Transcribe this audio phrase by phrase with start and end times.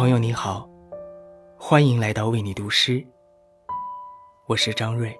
[0.00, 0.66] 朋友你好，
[1.58, 3.06] 欢迎来到为你读诗。
[4.46, 5.14] 我是张瑞。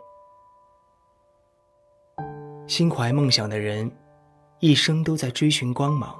[2.67, 3.95] 心怀梦想的人，
[4.59, 6.19] 一生都在追寻光芒。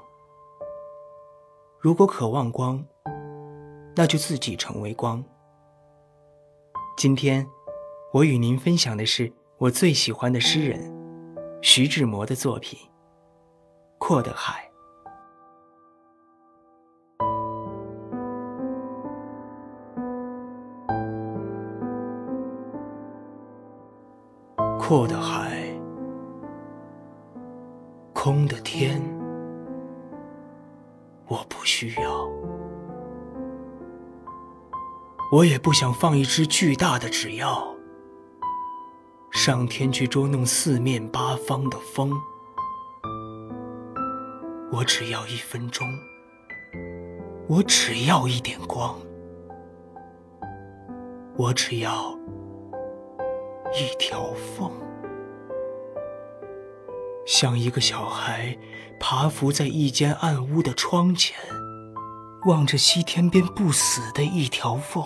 [1.79, 2.85] 如果渴望光，
[3.95, 5.25] 那就自己成为光。
[6.95, 7.43] 今天，
[8.13, 10.79] 我与您分享的是我最喜欢的诗人
[11.63, 12.77] 徐志摩的作品
[13.97, 14.67] 《阔的海》。
[24.83, 25.63] 阔的海，
[28.13, 28.99] 空的天，
[31.27, 32.27] 我不需要。
[35.31, 37.75] 我也不想放一只巨大的纸鹞，
[39.29, 42.11] 上天去捉弄四面八方的风。
[44.71, 45.87] 我只要一分钟，
[47.47, 48.95] 我只要一点光，
[51.37, 52.19] 我只要。
[53.73, 54.69] 一条缝，
[57.25, 58.57] 像一个小孩
[58.99, 61.37] 爬伏在一间暗屋的窗前，
[62.47, 65.01] 望着西天边不死的一条缝，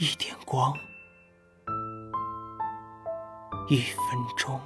[0.00, 0.74] 一点光，
[3.68, 4.60] 一分钟。